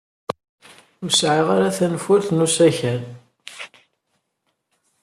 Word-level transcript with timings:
Ur 1.03 1.11
sɛiɣ 1.19 1.47
ara 1.55 1.75
tanfult 1.77 2.27
n 2.31 2.43
usakal. 2.45 3.01